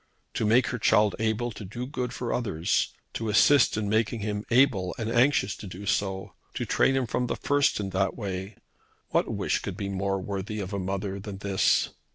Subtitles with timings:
[0.33, 4.45] To make her child able to do good to others, to assist in making him
[4.49, 8.57] able and anxious to do so, to train him from the first in that way,
[9.09, 11.89] what wish could be more worthy of a mother than this?